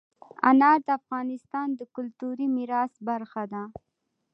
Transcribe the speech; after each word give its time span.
انار 0.49 0.77
د 0.87 0.89
افغانستان 0.99 1.67
د 1.79 1.81
کلتوري 1.95 2.47
میراث 2.55 2.93
برخه 3.07 3.43
ده. 3.53 3.63